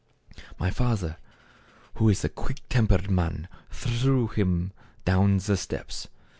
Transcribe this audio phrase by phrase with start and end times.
[0.59, 1.17] My father
[1.97, 4.71] who is a quick tempered man, threw him
[5.05, 6.07] down the steps.